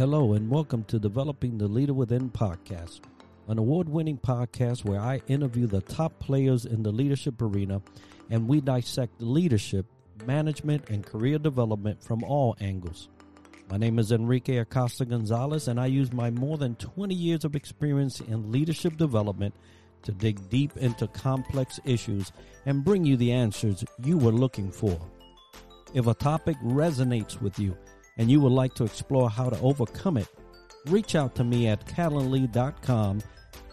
[0.00, 3.00] Hello, and welcome to Developing the Leader Within podcast,
[3.48, 7.82] an award winning podcast where I interview the top players in the leadership arena
[8.30, 9.84] and we dissect leadership,
[10.24, 13.10] management, and career development from all angles.
[13.70, 17.54] My name is Enrique Acosta Gonzalez, and I use my more than 20 years of
[17.54, 19.54] experience in leadership development
[20.04, 22.32] to dig deep into complex issues
[22.64, 24.98] and bring you the answers you were looking for.
[25.92, 27.76] If a topic resonates with you
[28.16, 30.28] and you would like to explore how to overcome it,
[30.86, 33.22] reach out to me at calendly.com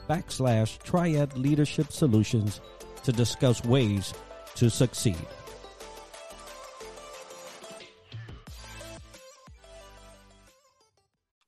[0.10, 2.62] backslash triad leadership solutions
[3.04, 4.14] to discuss ways
[4.56, 5.18] to succeed.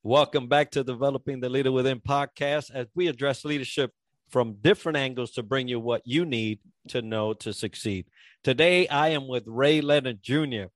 [0.03, 3.91] Welcome back to Developing the Leader Within podcast as we address leadership
[4.30, 8.05] from different angles to bring you what you need to know to succeed.
[8.44, 10.67] Today, I am with Ray Leonard Jr.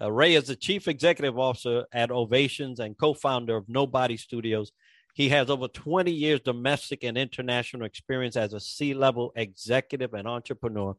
[0.00, 4.72] Uh, Ray is the chief executive officer at Ovationz and co founder of Nobody Studios.
[5.14, 10.26] He has over 20 years domestic and international experience as a C level executive and
[10.26, 10.96] entrepreneur,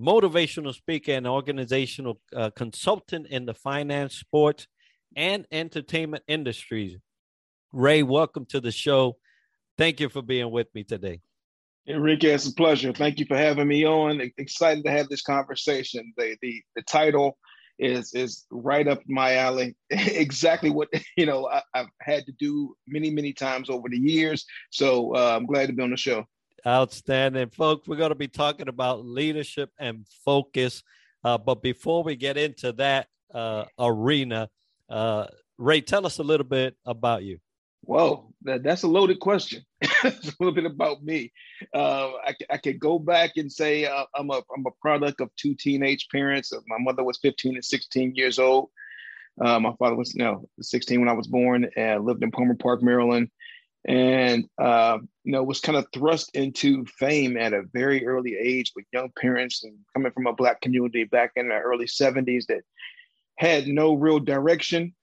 [0.00, 4.68] motivational speaker, and organizational uh, consultant in the finance, sports,
[5.16, 6.96] and entertainment industries.
[7.72, 9.16] Ray, welcome to the show.
[9.76, 11.20] Thank you for being with me today.
[11.88, 12.92] Enrique, it's a pleasure.
[12.92, 14.20] Thank you for having me on.
[14.38, 16.12] Excited to have this conversation.
[16.16, 17.36] The the, the title
[17.80, 19.74] is is right up my alley.
[19.90, 24.44] exactly what you know I, have had to do many many times over the years.
[24.70, 26.24] So uh, I'm glad to be on the show.
[26.66, 27.88] Outstanding, folks.
[27.88, 30.82] We're going to be talking about leadership and focus.
[31.24, 34.48] Uh, but before we get into that uh, arena,
[34.88, 37.38] uh, Ray, tell us a little bit about you.
[37.82, 39.64] Whoa, that, that's a loaded question.
[39.80, 41.32] it's a little bit about me.
[41.74, 45.30] Uh, I, I could go back and say uh, I'm a I'm a product of
[45.36, 46.52] two teenage parents.
[46.66, 48.70] My mother was 15 and 16 years old.
[49.40, 52.82] Uh, my father was know 16 when I was born and lived in Palmer Park,
[52.82, 53.30] Maryland,
[53.86, 58.72] and uh, you know was kind of thrust into fame at a very early age
[58.76, 62.62] with young parents and coming from a black community back in the early 70s that
[63.36, 64.94] had no real direction,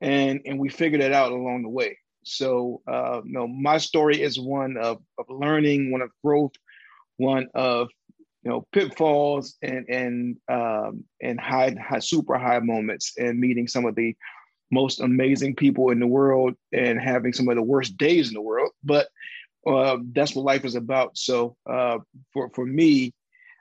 [0.00, 1.96] and and we figured it out along the way.
[2.28, 6.52] So, uh, you know, my story is one of, of learning, one of growth,
[7.16, 7.88] one of
[8.42, 13.84] you know pitfalls and and um, and high, high super high moments, and meeting some
[13.84, 14.16] of the
[14.70, 18.40] most amazing people in the world, and having some of the worst days in the
[18.40, 18.70] world.
[18.84, 19.08] But
[19.66, 21.16] uh, that's what life is about.
[21.16, 21.98] So, uh,
[22.32, 23.12] for for me,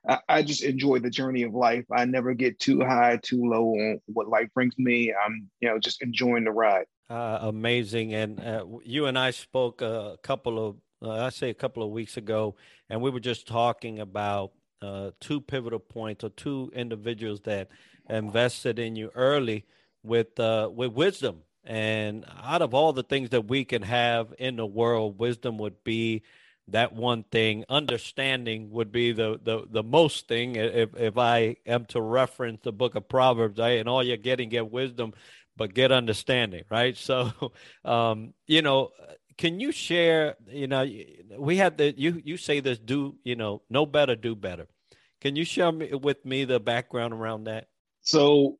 [0.08, 1.86] I, I just enjoy the journey of life.
[1.92, 5.14] I never get too high, too low on what life brings me.
[5.14, 6.86] I'm you know just enjoying the ride.
[7.10, 8.14] Uh, amazing.
[8.14, 11.90] And uh, you and I spoke a couple of, uh, I say a couple of
[11.92, 12.56] weeks ago,
[12.90, 14.52] and we were just talking about
[14.82, 17.70] uh, two pivotal points or two individuals that
[18.10, 19.66] invested in you early
[20.04, 21.44] with uh, with wisdom.
[21.64, 25.84] And out of all the things that we can have in the world, wisdom would
[25.84, 26.24] be
[26.70, 27.64] that one thing.
[27.70, 30.58] Understanding would be the the, the most thing.
[30.58, 34.50] If if I am to reference the book of Proverbs, I, and all you're getting
[34.50, 35.14] get wisdom
[35.58, 36.96] but get understanding, right?
[37.08, 37.32] So,
[37.84, 38.90] um, you know,
[39.38, 40.36] can you share?
[40.48, 40.86] You know,
[41.38, 44.68] we had the you you say this do you know know better, do better.
[45.22, 47.68] Can you share me, with me the background around that?
[48.02, 48.58] So,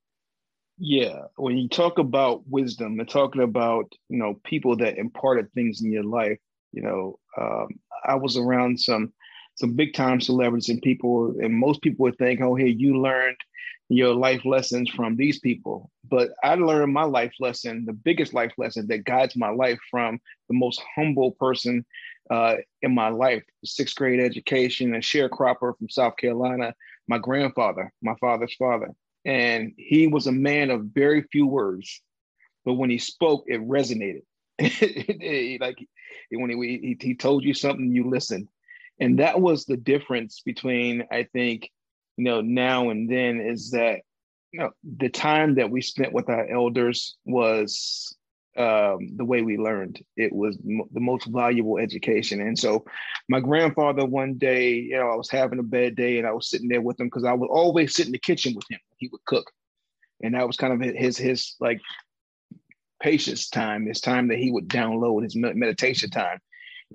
[0.78, 5.82] yeah, when you talk about wisdom and talking about you know people that imparted things
[5.82, 6.40] in your life,
[6.72, 7.68] you know, um,
[8.06, 9.14] I was around some
[9.56, 13.38] some big time celebrities and people, and most people would think, oh, hey, you learned
[13.90, 15.90] your life lessons from these people.
[16.10, 20.20] But I learned my life lesson, the biggest life lesson that guides my life from
[20.50, 21.86] the most humble person
[22.30, 26.74] uh, in my life, sixth grade education, a sharecropper from South Carolina,
[27.08, 28.94] my grandfather, my father's father.
[29.24, 32.02] And he was a man of very few words,
[32.66, 34.24] but when he spoke, it resonated.
[35.62, 35.78] like
[36.32, 38.50] when he, he, he told you something, you listened.
[39.00, 41.70] And that was the difference between, I think,
[42.18, 44.02] you know, now and then is that
[44.52, 48.16] you know the time that we spent with our elders was
[48.58, 50.04] um, the way we learned.
[50.16, 52.42] It was m- the most valuable education.
[52.42, 52.86] And so,
[53.30, 56.50] my grandfather one day, you know, I was having a bad day, and I was
[56.50, 58.80] sitting there with him because I would always sit in the kitchen with him.
[58.98, 59.52] He would cook,
[60.24, 61.80] and that was kind of his his like
[63.00, 66.40] patience time, his time that he would download his meditation time.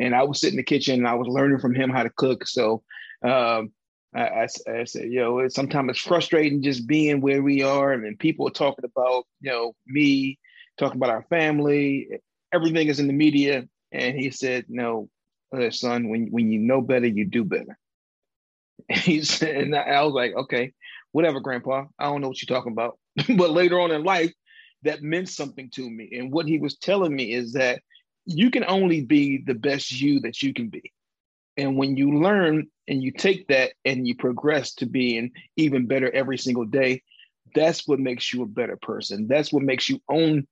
[0.01, 2.11] And I was sitting in the kitchen, and I was learning from him how to
[2.11, 2.47] cook.
[2.47, 2.83] So.
[3.25, 3.71] Um,
[4.15, 8.05] I, I, I said, you know, sometimes it's frustrating just being where we are, and,
[8.05, 10.39] and people are talking about, you know, me,
[10.79, 12.09] talking about our family.
[12.53, 15.09] Everything is in the media, and he said, no,
[15.57, 17.79] uh, son, when when you know better, you do better.
[18.89, 20.73] And he said, and I was like, okay,
[21.13, 21.85] whatever, Grandpa.
[21.99, 22.99] I don't know what you're talking about.
[23.37, 24.33] but later on in life,
[24.83, 26.11] that meant something to me.
[26.19, 27.81] And what he was telling me is that
[28.25, 30.93] you can only be the best you that you can be.
[31.57, 36.11] And when you learn and you take that and you progress to being even better
[36.11, 37.03] every single day,
[37.55, 39.27] that's what makes you a better person.
[39.29, 40.47] That's what makes you own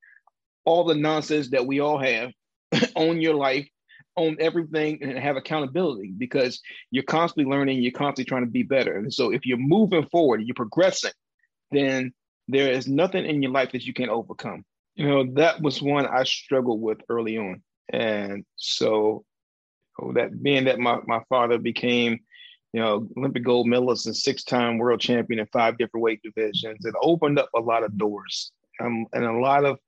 [0.65, 2.31] all the nonsense that we all have,
[2.97, 3.69] own your life,
[4.17, 6.61] own everything, and have accountability because
[6.91, 8.97] you're constantly learning, you're constantly trying to be better.
[8.97, 11.13] And so if you're moving forward, you're progressing,
[11.71, 12.13] then
[12.49, 14.65] there is nothing in your life that you can't overcome.
[14.97, 17.63] You know, that was one I struggled with early on.
[17.93, 19.25] And so
[20.15, 22.21] that being that my, my father became,
[22.73, 26.95] you know, Olympic gold medalist and six-time world champion in five different weight divisions, it
[27.03, 28.53] opened up a lot of doors.
[28.81, 29.79] Um, and a lot of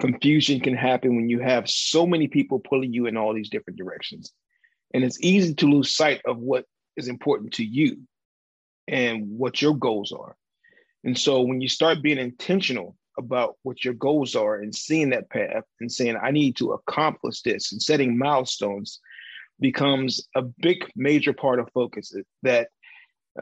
[0.00, 3.78] confusion can happen when you have so many people pulling you in all these different
[3.78, 4.32] directions.
[4.92, 6.64] And it's easy to lose sight of what
[6.96, 8.02] is important to you
[8.88, 10.36] and what your goals are.
[11.04, 15.30] And so when you start being intentional about what your goals are and seeing that
[15.30, 19.00] path and saying, I need to accomplish this and setting milestones
[19.60, 22.68] becomes a big major part of focus that,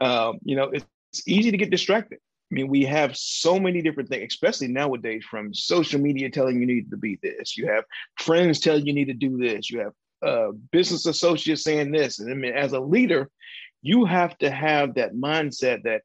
[0.01, 2.19] um, you know, it's, it's easy to get distracted.
[2.51, 6.65] I mean, we have so many different things, especially nowadays, from social media telling you
[6.65, 7.57] need to be this.
[7.57, 7.83] You have
[8.17, 9.69] friends telling you need to do this.
[9.69, 12.19] You have uh, business associates saying this.
[12.19, 13.29] And I mean, as a leader,
[13.81, 16.01] you have to have that mindset that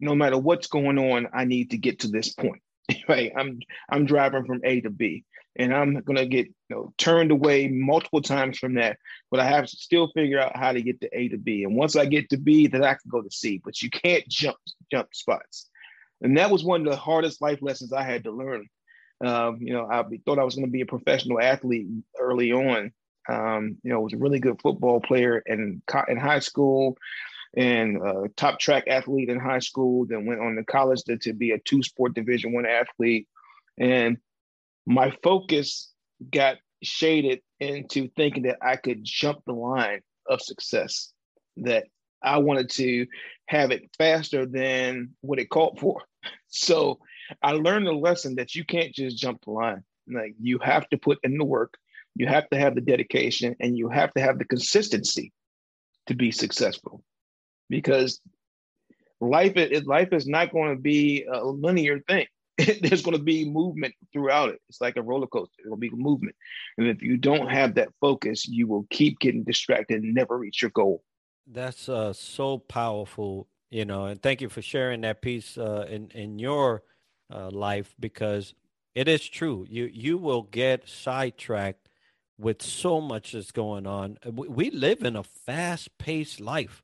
[0.00, 2.62] no matter what's going on, I need to get to this point.
[3.08, 3.32] Right?
[3.36, 5.24] I'm I'm driving from A to B,
[5.56, 8.98] and I'm gonna get you know turned away multiple times from that,
[9.30, 11.64] but I have to still figure out how to get to A to B.
[11.64, 13.60] And once I get to B, then I can go to C.
[13.64, 14.56] But you can't jump
[14.90, 15.68] jump spots,
[16.20, 18.68] and that was one of the hardest life lessons I had to learn.
[19.24, 21.86] Um, you know, I thought I was going to be a professional athlete
[22.18, 22.92] early on.
[23.28, 26.96] Um, you know, was a really good football player in in high school
[27.56, 31.32] and a top track athlete in high school, then went on to college to, to
[31.32, 33.26] be a two sport division one athlete.
[33.78, 34.18] And
[34.90, 35.92] my focus
[36.32, 41.12] got shaded into thinking that I could jump the line of success,
[41.58, 41.84] that
[42.22, 43.06] I wanted to
[43.46, 46.02] have it faster than what it called for.
[46.52, 46.98] So
[47.42, 49.84] I learned the lesson that you can't just jump the line.
[50.12, 51.74] Like you have to put in the work,
[52.16, 55.32] you have to have the dedication, and you have to have the consistency
[56.08, 57.04] to be successful
[57.68, 58.20] because
[59.20, 59.54] life
[59.86, 62.26] life is not going to be a linear thing.
[62.82, 64.60] There's going to be movement throughout it.
[64.68, 65.54] It's like a roller coaster.
[65.62, 66.36] There'll be movement,
[66.78, 70.62] and if you don't have that focus, you will keep getting distracted and never reach
[70.62, 71.02] your goal.
[71.46, 74.06] That's uh, so powerful, you know.
[74.06, 76.82] And thank you for sharing that piece uh, in in your
[77.32, 78.54] uh, life because
[78.94, 79.66] it is true.
[79.68, 81.88] You you will get sidetracked
[82.38, 84.18] with so much that's going on.
[84.24, 86.82] We, we live in a fast paced life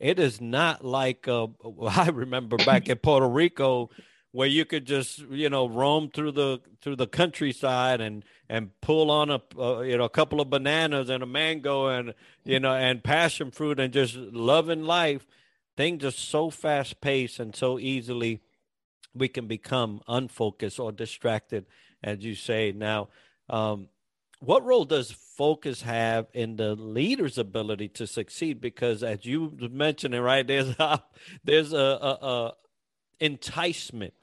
[0.00, 1.48] it is not like uh,
[1.86, 3.90] I remember back in Puerto Rico
[4.32, 9.10] where you could just you know roam through the through the countryside and and pull
[9.10, 12.74] on a uh, you know a couple of bananas and a mango and you know
[12.74, 15.26] and passion fruit and just loving life
[15.76, 18.40] things are so fast paced and so easily
[19.14, 21.66] we can become unfocused or distracted
[22.02, 23.08] as you say now
[23.48, 23.88] um,
[24.40, 28.58] what role does focus have in the leader's ability to succeed?
[28.58, 31.02] Because as you mentioned, right, there's a,
[31.44, 32.52] there's a, a, a
[33.20, 34.14] enticement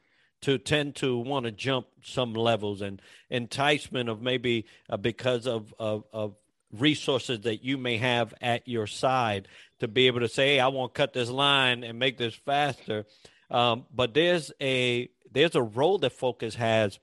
[0.42, 5.74] to tend to want to jump some levels and enticement of maybe uh, because of,
[5.80, 6.36] of, of
[6.72, 9.48] resources that you may have at your side
[9.80, 12.36] to be able to say, hey, I want to cut this line and make this
[12.36, 13.06] faster.
[13.50, 17.00] Um, but there's a there's a role that focus has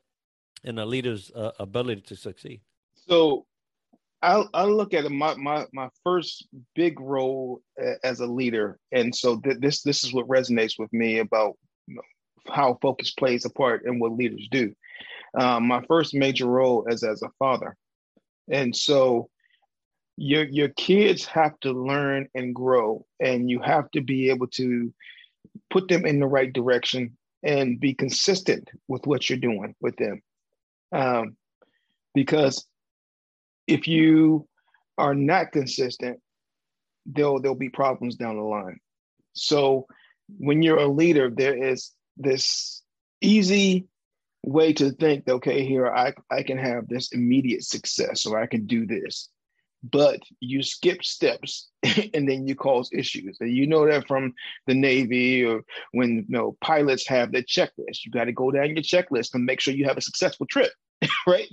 [0.63, 2.61] in a leader's uh, ability to succeed.
[2.95, 3.47] So
[4.23, 7.61] I I look at my my my first big role
[8.03, 11.57] as a leader, and so th- this this is what resonates with me about
[12.49, 14.75] how focus plays a part in what leaders do.
[15.39, 17.77] Um, my first major role is as a father,
[18.51, 19.29] and so
[20.17, 24.93] your your kids have to learn and grow, and you have to be able to
[25.71, 30.23] put them in the right direction and be consistent with what you're doing with them,
[30.93, 31.37] um,
[32.15, 32.65] because
[33.67, 34.47] if you
[34.99, 36.21] are not consistent,
[37.07, 38.79] there'll there'll be problems down the line.
[39.35, 39.87] So
[40.39, 42.83] when you're a leader, there is this
[43.21, 43.87] easy
[44.43, 48.67] way to think, okay, here I, I can have this immediate success or I can
[48.67, 49.29] do this.
[49.83, 51.69] But you skip steps
[52.15, 53.37] and then you cause issues.
[53.41, 54.33] And you know that from
[54.67, 58.05] the Navy or when you know pilots have their checklist.
[58.05, 60.73] You got to go down your checklist and make sure you have a successful trip,
[61.27, 61.49] right?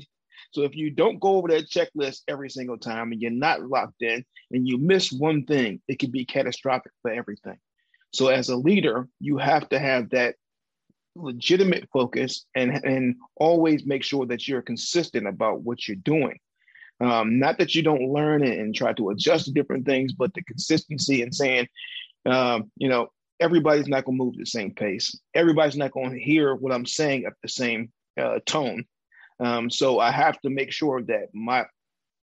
[0.51, 4.01] So if you don't go over that checklist every single time and you're not locked
[4.01, 7.57] in and you miss one thing, it can be catastrophic for everything.
[8.13, 10.35] So as a leader, you have to have that
[11.15, 16.39] legitimate focus and and always make sure that you're consistent about what you're doing.
[16.99, 20.43] Um, not that you don't learn and try to adjust to different things, but the
[20.43, 21.67] consistency and saying,
[22.27, 23.07] um, you know,
[23.39, 25.19] everybody's not going to move at the same pace.
[25.33, 28.85] Everybody's not going to hear what I'm saying at the same uh, tone.
[29.39, 31.65] Um, so I have to make sure that my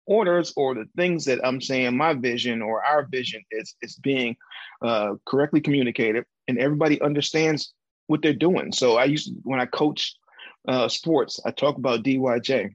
[0.06, 4.36] orders or the things that I'm saying, my vision or our vision is is being
[4.80, 7.74] uh, correctly communicated, and everybody understands
[8.06, 8.72] what they're doing.
[8.72, 10.14] So I used when I coach
[10.68, 12.74] uh, sports, I talk about DYJ.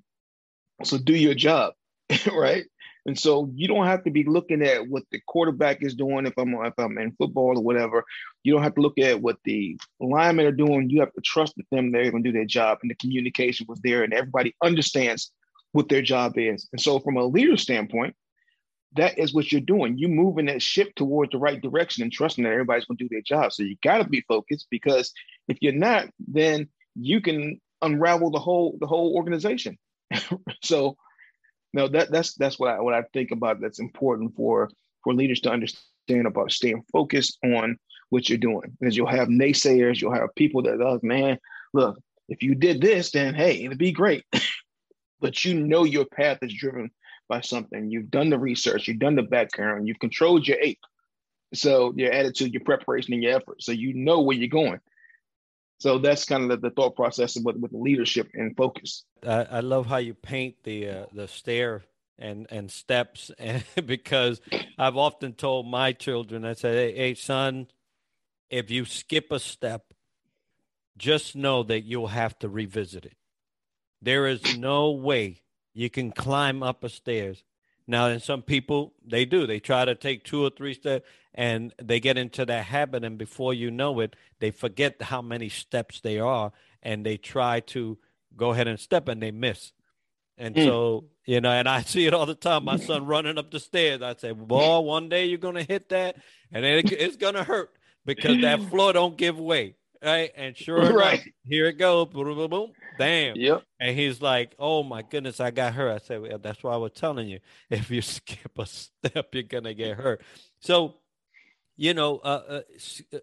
[0.83, 1.73] So do your job,
[2.31, 2.65] right?
[3.07, 6.33] And so you don't have to be looking at what the quarterback is doing if
[6.37, 8.03] I'm if I'm in football or whatever.
[8.43, 10.89] You don't have to look at what the linemen are doing.
[10.89, 13.65] You have to trust that them they're going to do their job, and the communication
[13.69, 15.31] was there, and everybody understands
[15.71, 16.67] what their job is.
[16.73, 18.13] And so, from a leader standpoint,
[18.93, 19.97] that is what you're doing.
[19.97, 23.09] You're moving that ship towards the right direction and trusting that everybody's going to do
[23.09, 23.51] their job.
[23.51, 25.11] So you got to be focused because
[25.47, 29.77] if you're not, then you can unravel the whole the whole organization.
[30.63, 30.97] so
[31.73, 33.59] no, that that's that's what I what I think about.
[33.59, 34.69] That's important for
[35.03, 37.77] for leaders to understand about staying focused on
[38.09, 38.75] what you're doing.
[38.79, 41.37] Because you'll have naysayers, you'll have people that, oh man,
[41.73, 44.23] look, if you did this, then hey, it'd be great.
[45.19, 46.89] but you know your path is driven
[47.27, 47.91] by something.
[47.91, 50.79] You've done the research, you've done the background, you've controlled your ape.
[51.53, 53.63] So your attitude, your preparation, and your effort.
[53.63, 54.79] So you know where you're going.
[55.79, 59.03] So that's kind of the, the thought process with, with leadership and focus.
[59.25, 61.83] I, I love how you paint the uh, the stair
[62.17, 64.41] and and steps, and because
[64.77, 67.67] I've often told my children, I said, hey, hey, son,
[68.49, 69.93] if you skip a step,
[70.97, 73.15] just know that you'll have to revisit it.
[74.01, 75.41] There is no way
[75.77, 77.43] you can climb up a stairs.
[77.85, 79.45] Now, and some people they do.
[79.45, 83.17] They try to take two or three steps, and they get into that habit, and
[83.17, 87.99] before you know it, they forget how many steps they are, and they try to
[88.35, 89.71] go ahead and step, and they miss.
[90.35, 90.65] And mm.
[90.65, 92.65] so, you know, and I see it all the time.
[92.65, 94.01] My son running up the stairs.
[94.01, 96.17] I say, "Boy, one day you're gonna hit that,
[96.51, 97.69] and it, it's gonna hurt
[98.03, 102.07] because that floor don't give way." Right, and sure enough, here it goes.
[102.07, 102.71] Boom, boom, boom.
[102.97, 103.35] Damn.
[103.35, 103.63] Yep.
[103.79, 106.77] And he's like, "Oh my goodness, I got hurt." I said, well, "That's why I
[106.77, 107.39] was telling you.
[107.69, 110.21] If you skip a step, you're gonna get hurt."
[110.59, 110.95] So,
[111.75, 112.61] you know, uh, uh,
[113.13, 113.19] uh,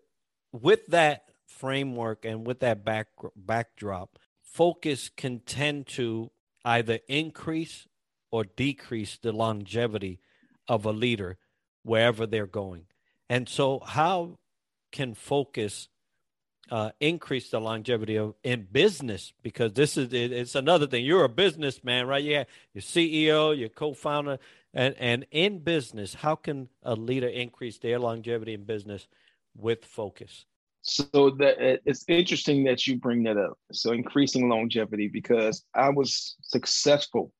[0.52, 6.30] with that framework and with that back backdrop, focus can tend to
[6.64, 7.86] either increase
[8.30, 10.20] or decrease the longevity
[10.68, 11.38] of a leader
[11.82, 12.86] wherever they're going.
[13.28, 14.38] And so, how
[14.92, 15.88] can focus
[16.70, 21.04] uh, increase the longevity of in business because this is it, it's another thing.
[21.04, 22.24] You're a businessman, right?
[22.24, 24.38] Yeah, your CEO, your co-founder,
[24.72, 29.06] and and in business, how can a leader increase their longevity in business
[29.56, 30.46] with focus?
[30.82, 33.58] So that it's interesting that you bring that up.
[33.72, 37.32] So increasing longevity because I was successful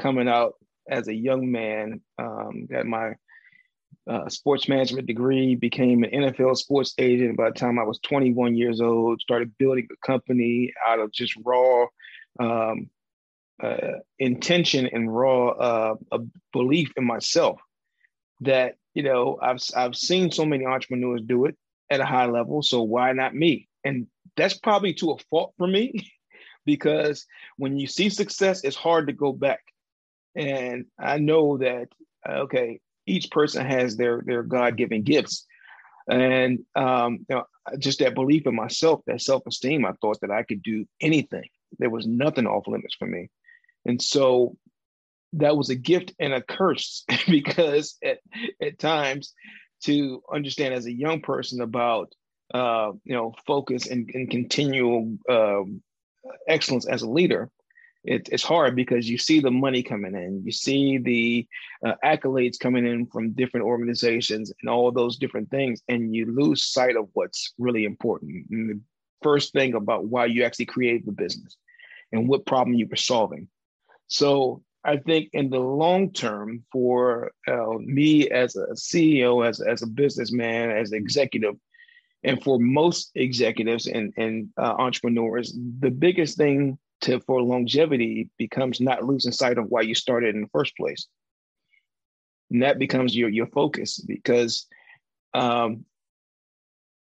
[0.00, 0.54] coming out
[0.88, 2.00] as a young man.
[2.18, 3.14] Um, got my
[4.28, 8.80] sports management degree, became an NFL sports agent by the time I was 21 years
[8.80, 11.86] old, started building a company out of just raw
[12.38, 12.88] um,
[13.62, 15.94] uh, intention and raw uh,
[16.52, 17.60] belief in myself
[18.40, 21.56] that, you know, I've, I've seen so many entrepreneurs do it
[21.90, 23.68] at a high level, so why not me?
[23.84, 26.10] And that's probably to a fault for me
[26.64, 27.26] because
[27.56, 29.60] when you see success, it's hard to go back.
[30.34, 31.88] And I know that,
[32.26, 35.46] okay, each person has their their God given gifts,
[36.08, 37.44] and um, you know,
[37.78, 39.84] just that belief in myself, that self esteem.
[39.84, 41.48] I thought that I could do anything.
[41.78, 43.30] There was nothing off limits for me,
[43.84, 44.56] and so
[45.34, 48.18] that was a gift and a curse because at
[48.60, 49.32] at times
[49.84, 52.12] to understand as a young person about
[52.52, 55.82] uh, you know focus and, and continual um,
[56.48, 57.50] excellence as a leader
[58.04, 61.46] it, it's hard because you see the money coming in, you see the
[61.84, 66.64] uh, accolades coming in from different organizations and all those different things, and you lose
[66.64, 68.46] sight of what's really important.
[68.50, 68.80] And the
[69.22, 71.56] first thing about why you actually created the business
[72.12, 73.48] and what problem you were solving.
[74.08, 79.82] So I think in the long term, for uh, me as a CEO, as, as
[79.82, 81.54] a businessman, as an executive,
[82.22, 88.80] and for most executives and, and uh, entrepreneurs, the biggest thing to for longevity becomes
[88.80, 91.06] not losing sight of why you started in the first place.
[92.50, 94.66] And that becomes your your focus because
[95.34, 95.84] um,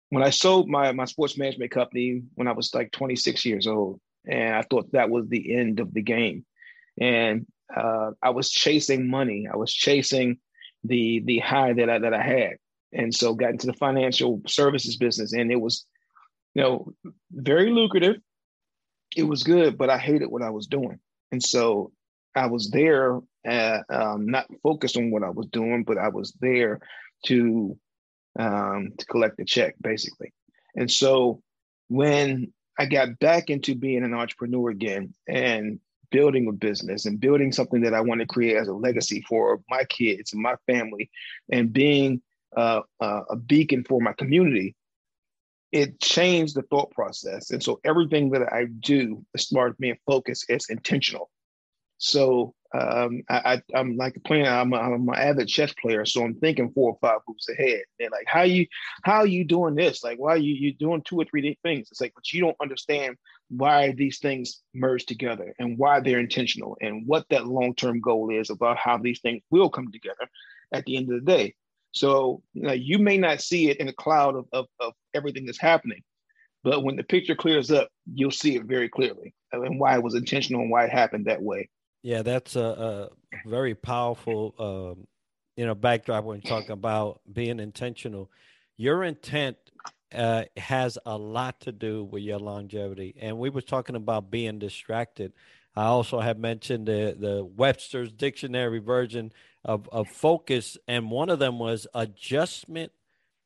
[0.10, 4.00] when I sold my my sports management company when I was like 26 years old,
[4.25, 6.46] and I thought that was the end of the game,
[7.00, 9.48] and uh, I was chasing money.
[9.51, 10.39] I was chasing
[10.84, 12.58] the the high that I that I had,
[12.91, 15.86] and so got into the financial services business, and it was
[16.58, 16.91] you know,
[17.32, 18.15] very lucrative.
[19.15, 20.99] It was good, but I hated what I was doing.
[21.31, 21.91] And so
[22.35, 26.33] I was there, at, um, not focused on what I was doing, but I was
[26.39, 26.79] there
[27.25, 27.77] to
[28.39, 30.31] um, to collect the check, basically.
[30.75, 31.41] And so
[31.87, 35.79] when I got back into being an entrepreneur again and
[36.11, 39.61] building a business and building something that I want to create as a legacy for
[39.69, 41.09] my kids and my family,
[41.51, 42.21] and being
[42.55, 44.75] uh, uh, a beacon for my community,
[45.71, 47.51] it changed the thought process.
[47.51, 51.29] And so everything that I do, as far as being focused, is intentional.
[51.97, 54.45] So um, I, am like playing.
[54.45, 57.81] I'm, a, I'm an avid chess player, so I'm thinking four or five moves ahead.
[57.97, 58.67] They're like, "How you,
[59.03, 60.03] how you doing this?
[60.03, 62.57] Like, why are you you doing two or three things?" It's like, but you don't
[62.62, 63.15] understand
[63.50, 68.29] why these things merge together and why they're intentional and what that long term goal
[68.29, 70.27] is about how these things will come together
[70.74, 71.55] at the end of the day.
[71.91, 75.46] So you, know, you may not see it in a cloud of, of, of everything
[75.46, 76.01] that's happening,
[76.63, 80.15] but when the picture clears up, you'll see it very clearly and why it was
[80.15, 81.70] intentional and why it happened that way.
[82.03, 83.10] Yeah, that's a, a
[83.50, 85.08] very powerful, um,
[85.56, 88.29] you know, backdrop when you're talking about being intentional.
[88.77, 89.58] Your intent
[90.13, 94.60] uh, has a lot to do with your longevity, and we were talking about being
[94.60, 95.34] distracted.
[95.77, 99.31] I also have mentioned the the Webster's dictionary version
[99.63, 102.91] of, of focus, and one of them was adjustment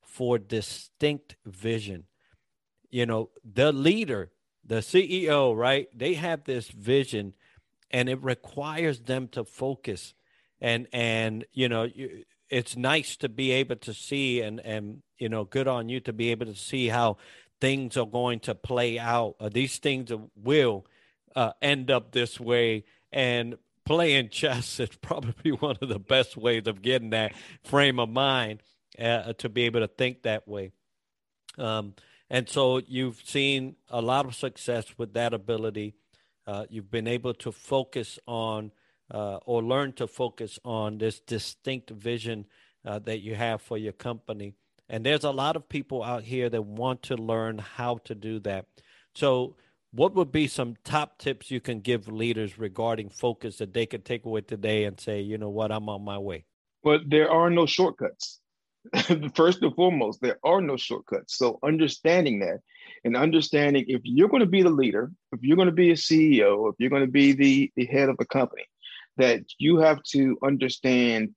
[0.01, 2.05] for distinct vision.
[2.89, 4.31] You know, the leader,
[4.65, 5.87] the CEO, right?
[5.93, 7.33] They have this vision
[7.91, 10.13] and it requires them to focus
[10.61, 11.89] and and you know
[12.49, 16.13] it's nice to be able to see and and you know good on you to
[16.13, 17.17] be able to see how
[17.59, 20.85] things are going to play out uh, these things will
[21.35, 26.67] uh, end up this way and playing chess is probably one of the best ways
[26.67, 27.33] of getting that
[27.63, 28.61] frame of mind
[28.99, 30.71] uh, to be able to think that way
[31.57, 31.93] um,
[32.29, 35.95] and so you've seen a lot of success with that ability
[36.47, 38.71] uh, you've been able to focus on
[39.13, 42.45] uh, or learn to focus on this distinct vision
[42.85, 44.53] uh, that you have for your company.
[44.89, 48.39] And there's a lot of people out here that want to learn how to do
[48.39, 48.65] that.
[49.13, 49.55] So,
[49.91, 54.05] what would be some top tips you can give leaders regarding focus that they could
[54.05, 56.45] take away today and say, you know what, I'm on my way?
[56.83, 58.39] Well, there are no shortcuts.
[59.35, 61.37] First and foremost, there are no shortcuts.
[61.37, 62.61] So, understanding that
[63.03, 65.95] and understanding if you're going to be the leader, if you're going to be a
[65.95, 68.65] CEO, if you're going to be the, the head of a company,
[69.17, 71.35] that you have to understand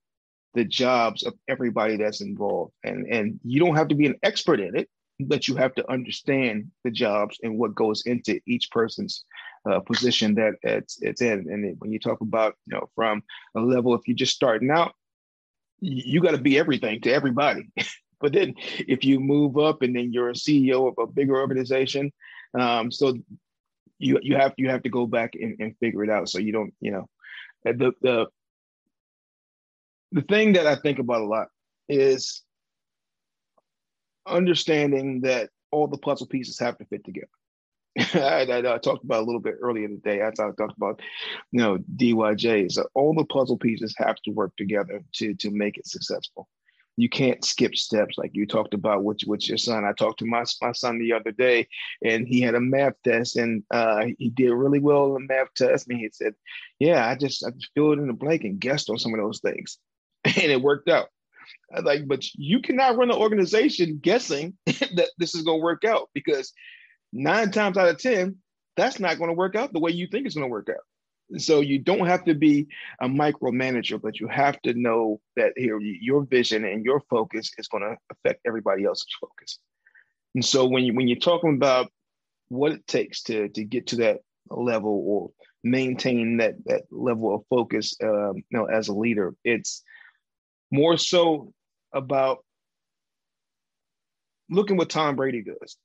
[0.54, 2.72] the jobs of everybody that's involved.
[2.82, 4.88] And, and you don't have to be an expert in it,
[5.20, 9.24] but you have to understand the jobs and what goes into each person's
[9.70, 11.46] uh, position that it's, it's in.
[11.50, 13.22] And when you talk about, you know, from
[13.54, 14.94] a level, if you're just starting out,
[15.80, 17.70] you got to be everything to everybody.
[18.20, 18.54] But then
[18.88, 22.10] if you move up and then you're a CEO of a bigger organization,
[22.58, 23.18] um, so
[23.98, 26.30] you you have you have to go back and, and figure it out.
[26.30, 27.08] So you don't, you know,
[27.64, 28.26] the the
[30.12, 31.48] the thing that I think about a lot
[31.86, 32.42] is
[34.26, 37.28] understanding that all the puzzle pieces have to fit together.
[38.14, 40.24] I, I, I, talked about a little bit earlier today.
[40.24, 41.00] I talked, talked about,
[41.52, 42.72] you know, DYJ.
[42.72, 46.48] So all the puzzle pieces have to work together to to make it successful
[46.96, 49.84] you can't skip steps like you talked about with, with your son.
[49.84, 51.68] I talked to my, my son the other day
[52.04, 55.52] and he had a math test and uh, he did really well on the math
[55.56, 55.88] test.
[55.88, 56.34] And he said,
[56.78, 59.40] yeah, I just, I just filled in the blank and guessed on some of those
[59.40, 59.78] things
[60.24, 61.08] and it worked out.
[61.82, 66.10] Like, but you cannot run an organization guessing that this is going to work out
[66.14, 66.52] because
[67.12, 68.36] nine times out of 10,
[68.76, 70.84] that's not going to work out the way you think it's going to work out.
[71.38, 72.68] So you don't have to be
[73.00, 77.68] a micromanager, but you have to know that here your vision and your focus is
[77.68, 79.58] going to affect everybody else's focus.
[80.34, 81.90] And so when you when you're talking about
[82.48, 84.18] what it takes to to get to that
[84.50, 85.30] level or
[85.62, 89.82] maintain that that level of focus, um, you know, as a leader, it's
[90.70, 91.52] more so
[91.92, 92.44] about
[94.50, 95.76] looking what Tom Brady does.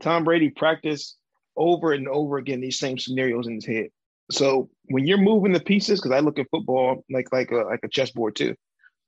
[0.00, 1.16] Tom Brady practiced
[1.56, 3.88] over and over again these same scenarios in his head.
[4.30, 7.80] So when you're moving the pieces, because I look at football like like a like
[7.84, 8.54] a chessboard too.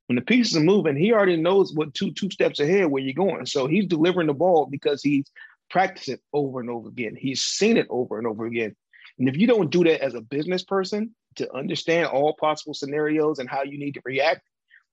[0.07, 3.13] When the pieces are moving, he already knows what two two steps ahead where you're
[3.13, 3.45] going.
[3.45, 5.25] So he's delivering the ball because he's
[5.69, 7.15] practiced it over and over again.
[7.19, 8.75] He's seen it over and over again.
[9.19, 13.39] And if you don't do that as a business person to understand all possible scenarios
[13.39, 14.41] and how you need to react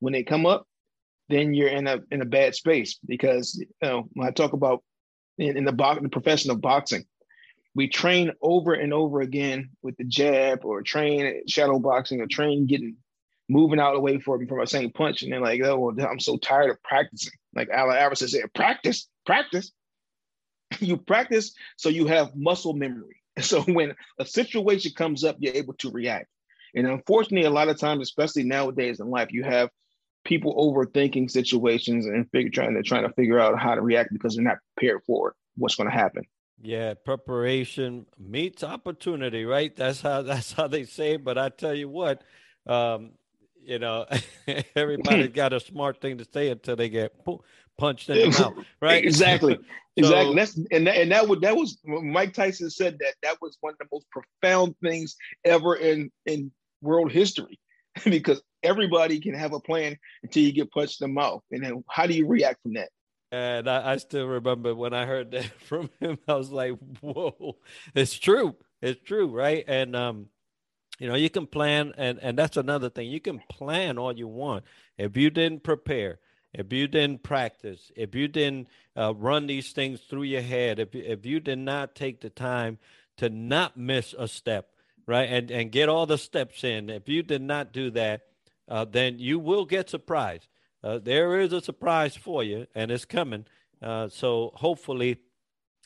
[0.00, 0.66] when they come up,
[1.28, 4.82] then you're in a in a bad space because you know when I talk about
[5.38, 7.04] in, in the box the profession of boxing,
[7.74, 12.66] we train over and over again with the jab or train shadow boxing or train
[12.66, 12.96] getting
[13.48, 15.22] moving out of the way for from a same punch.
[15.22, 17.32] And then like, oh, well, I'm so tired of practicing.
[17.54, 19.72] Like Allen Iverson said, practice, practice.
[20.80, 23.20] you practice so you have muscle memory.
[23.40, 26.28] So when a situation comes up, you're able to react.
[26.76, 29.70] And unfortunately, a lot of times, especially nowadays in life, you have
[30.24, 34.34] people overthinking situations and figure, trying to trying to figure out how to react because
[34.34, 36.24] they're not prepared for what's going to happen.
[36.62, 39.74] Yeah, preparation meets opportunity, right?
[39.74, 41.16] That's how that's how they say.
[41.16, 42.22] But I tell you what,
[42.66, 43.12] um,
[43.62, 44.06] you know,
[44.76, 47.12] everybody's got a smart thing to say until they get
[47.76, 49.04] punched in the mouth, right?
[49.04, 49.60] exactly, so,
[49.96, 50.34] exactly.
[50.34, 53.74] That's and that, and that was that was Mike Tyson said that that was one
[53.74, 57.58] of the most profound things ever in in world history,
[58.04, 61.84] because everybody can have a plan until you get punched in the mouth, and then
[61.88, 62.88] how do you react from that?
[63.30, 67.56] And I, I still remember when I heard that from him, I was like, "Whoa,
[67.94, 70.26] it's true, it's true, right?" And um,
[70.98, 73.08] you know, you can plan, and and that's another thing.
[73.08, 74.64] You can plan all you want
[74.98, 76.18] if you didn't prepare
[76.54, 80.94] if you didn't practice, if you didn't uh, run these things through your head, if
[80.94, 82.78] if you did not take the time
[83.16, 84.70] to not miss a step,
[85.06, 88.22] right, and and get all the steps in, if you did not do that,
[88.68, 90.48] uh, then you will get surprised.
[90.82, 93.46] Uh, there is a surprise for you, and it's coming.
[93.82, 95.16] Uh, so hopefully,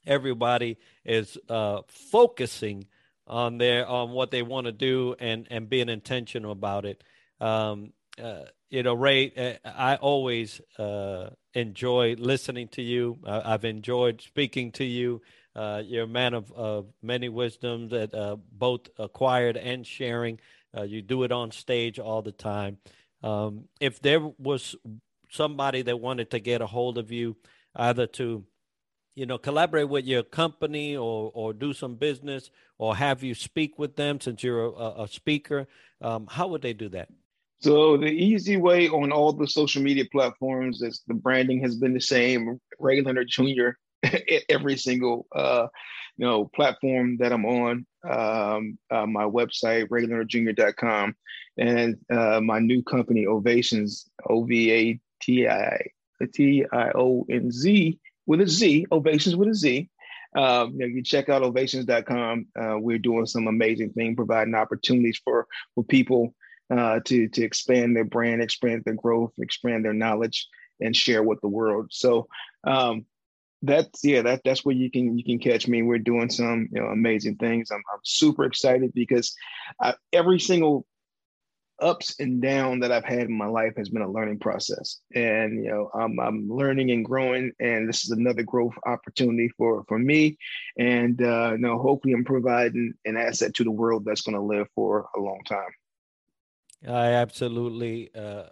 [0.06, 2.86] everybody is uh, focusing
[3.26, 7.04] on their on what they want to do and and being intentional about it.
[7.40, 10.60] Um, uh, you know, Ray, uh, I always
[11.54, 13.18] enjoy listening to you.
[13.24, 15.22] I've enjoyed speaking to you.
[15.56, 20.40] You're a man of, of many wisdoms that both acquired and sharing.
[20.78, 22.78] Uh, you do it on stage all the time.
[23.22, 24.76] Um, if there was
[25.30, 27.36] somebody that wanted to get a hold of you,
[27.74, 28.44] either to
[29.14, 33.78] you know collaborate with your company or or do some business or have you speak
[33.78, 35.66] with them since you're a, a speaker
[36.00, 37.08] um, how would they do that
[37.60, 41.92] so the easy way on all the social media platforms is the branding has been
[41.92, 42.60] the same.
[42.78, 43.70] Ray Leonard Jr.
[44.48, 45.68] every single uh,
[46.16, 47.86] you know platform that I'm on.
[48.08, 51.14] Um, uh, my website rayleonardjr.com
[51.56, 55.86] and uh, my new company Ovationz, O V A T I
[56.32, 59.88] T I O N Z with a Z Ovationz with a Z.
[60.36, 62.46] Um, you, know, you check out ovationz.com.
[62.60, 66.34] Uh, we're doing some amazing thing, providing opportunities for for people
[66.70, 70.46] uh, to to expand their brand, expand their growth, expand their knowledge,
[70.80, 71.88] and share with the world.
[71.90, 72.28] So
[72.64, 73.06] um,
[73.62, 75.82] that's yeah, that that's where you can you can catch me.
[75.82, 77.70] We're doing some you know amazing things.
[77.70, 79.34] I'm I'm super excited because
[79.80, 80.86] I, every single
[81.80, 85.64] ups and down that I've had in my life has been a learning process, and
[85.64, 89.98] you know I'm I'm learning and growing, and this is another growth opportunity for for
[89.98, 90.38] me,
[90.78, 94.42] and uh, you know hopefully I'm providing an asset to the world that's going to
[94.42, 95.70] live for a long time.
[96.86, 98.44] I absolutely uh,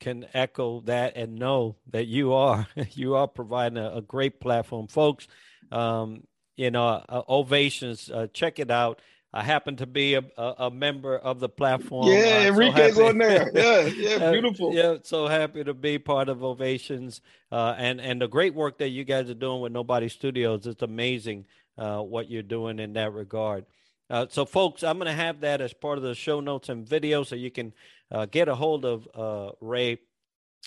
[0.00, 4.86] can echo that and know that you are you are providing a, a great platform,
[4.88, 5.28] folks.
[5.70, 6.24] Um,
[6.56, 8.12] you know, uh, Ovationz.
[8.12, 9.00] Uh, check it out.
[9.32, 12.08] I happen to be a, a, a member of the platform.
[12.08, 13.50] Yeah, Enrique's so on there.
[13.54, 14.74] Yeah, yeah, beautiful.
[14.74, 17.20] yeah, so happy to be part of Ovationz
[17.52, 20.66] uh, and and the great work that you guys are doing with Nobody Studios.
[20.66, 21.44] It's amazing
[21.76, 23.66] uh, what you're doing in that regard.
[24.10, 26.88] Uh, so, folks, I'm going to have that as part of the show notes and
[26.88, 27.74] video so you can
[28.10, 29.98] uh, get a hold of uh, Ray.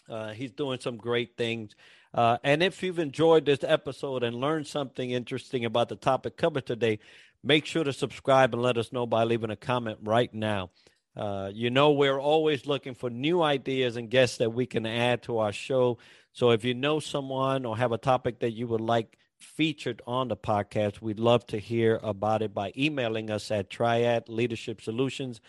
[0.10, 1.76] Uh, he's doing some great things.
[2.14, 6.66] Uh, and if you've enjoyed this episode and learned something interesting about the topic covered
[6.66, 7.00] today,
[7.44, 10.70] make sure to subscribe and let us know by leaving a comment right now.
[11.16, 15.24] Uh, you know, we're always looking for new ideas and guests that we can add
[15.24, 15.98] to our show.
[16.34, 20.30] So if you know someone or have a topic that you would like featured on
[20.30, 25.42] the podcast, we'd love to hear about it by emailing us at triad leadership solutions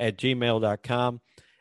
[0.00, 1.20] at gmail.com.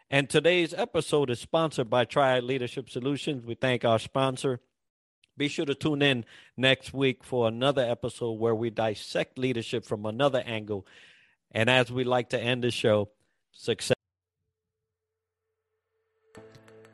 [0.09, 3.45] And today's episode is sponsored by Triad Leadership Solutions.
[3.45, 4.59] We thank our sponsor.
[5.37, 6.25] Be sure to tune in
[6.57, 10.87] next week for another episode where we dissect leadership from another angle.
[11.51, 13.09] And as we like to end the show,
[13.51, 13.95] success.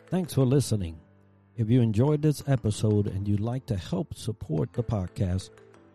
[0.08, 1.00] Thanks for listening.
[1.56, 5.52] If you enjoyed this episode and you'd like to help support the podcast,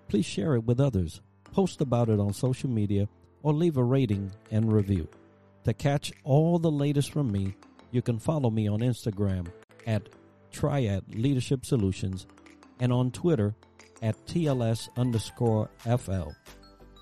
[0.09, 1.21] please share it with others,
[1.53, 3.09] post about it on social media,
[3.43, 5.07] or leave a rating and review.
[5.64, 7.55] To catch all the latest from me,
[7.90, 9.49] you can follow me on Instagram
[9.87, 10.09] at
[10.51, 12.27] Triad Leadership Solutions
[12.81, 13.55] and on Twitter
[14.03, 16.31] at TLS underscore FL.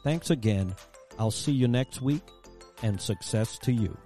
[0.02, 0.74] Thanks again.
[1.18, 2.22] I'll see you next week
[2.82, 3.96] and success to you.